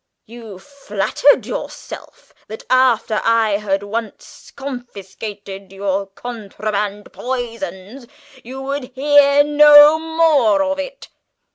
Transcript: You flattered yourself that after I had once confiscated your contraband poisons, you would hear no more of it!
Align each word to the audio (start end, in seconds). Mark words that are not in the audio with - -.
You 0.25 0.57
flattered 0.57 1.45
yourself 1.45 2.33
that 2.47 2.63
after 2.71 3.21
I 3.23 3.57
had 3.57 3.83
once 3.83 4.49
confiscated 4.55 5.71
your 5.71 6.07
contraband 6.07 7.13
poisons, 7.13 8.07
you 8.43 8.63
would 8.63 8.93
hear 8.95 9.43
no 9.43 9.99
more 9.99 10.63
of 10.63 10.79
it! 10.79 11.09